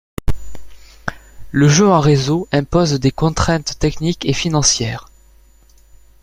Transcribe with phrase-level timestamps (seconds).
[1.51, 5.09] Le jeu en réseau impose des contraintes techniques et financières.